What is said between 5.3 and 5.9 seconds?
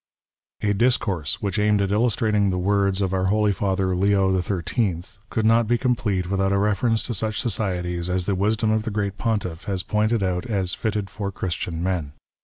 not be